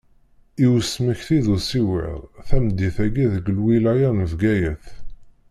I 0.63 0.65
usmekti 0.75 1.37
d 1.45 1.47
usiweḍ, 1.55 2.21
tameddit-agi 2.47 3.25
deg 3.33 3.45
lwilaya 3.57 4.09
n 4.13 4.19
Bgayet. 4.31 4.85